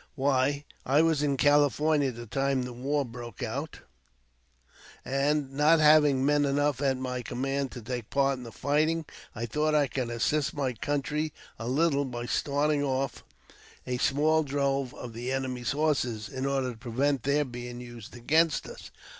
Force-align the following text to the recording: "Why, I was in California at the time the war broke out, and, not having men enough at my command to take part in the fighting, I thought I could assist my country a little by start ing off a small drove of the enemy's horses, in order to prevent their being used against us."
"Why, 0.25 0.65
I 0.83 1.03
was 1.03 1.21
in 1.21 1.37
California 1.37 2.09
at 2.09 2.15
the 2.15 2.25
time 2.25 2.63
the 2.63 2.73
war 2.73 3.05
broke 3.05 3.43
out, 3.43 3.81
and, 5.05 5.51
not 5.53 5.79
having 5.79 6.25
men 6.25 6.43
enough 6.43 6.81
at 6.81 6.97
my 6.97 7.21
command 7.21 7.71
to 7.73 7.83
take 7.83 8.09
part 8.09 8.37
in 8.37 8.41
the 8.43 8.51
fighting, 8.51 9.05
I 9.35 9.45
thought 9.45 9.75
I 9.75 9.85
could 9.85 10.09
assist 10.09 10.55
my 10.55 10.73
country 10.73 11.33
a 11.59 11.67
little 11.67 12.05
by 12.05 12.25
start 12.25 12.71
ing 12.71 12.81
off 12.83 13.23
a 13.85 13.99
small 13.99 14.41
drove 14.41 14.91
of 14.95 15.13
the 15.13 15.31
enemy's 15.31 15.73
horses, 15.73 16.29
in 16.29 16.47
order 16.47 16.71
to 16.71 16.77
prevent 16.77 17.21
their 17.21 17.45
being 17.45 17.79
used 17.79 18.15
against 18.15 18.65
us." 18.65 18.89